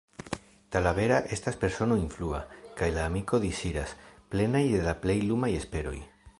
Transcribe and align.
Talabera 0.75 1.19
estas 1.37 1.59
persono 1.65 1.97
influa, 2.05 2.41
kaj 2.81 2.89
la 2.97 3.05
amikoj 3.11 3.43
disiras, 3.45 3.95
plenaj 4.35 4.67
de 4.75 4.85
la 4.91 4.99
plej 5.05 5.21
lumaj 5.31 5.55
esperoj. 5.63 5.97